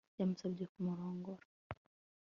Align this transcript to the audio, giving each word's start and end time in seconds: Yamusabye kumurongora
Yamusabye 0.19 0.63
kumurongora 0.71 1.43